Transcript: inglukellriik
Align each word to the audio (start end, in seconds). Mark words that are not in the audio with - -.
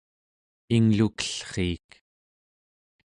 inglukellriik 0.75 1.87